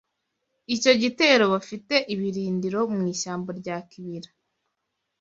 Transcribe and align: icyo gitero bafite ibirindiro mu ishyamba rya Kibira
icyo 0.75 0.91
gitero 1.01 1.43
bafite 1.53 1.95
ibirindiro 2.13 2.79
mu 2.95 3.01
ishyamba 3.13 3.49
rya 3.59 3.77
Kibira 3.89 4.29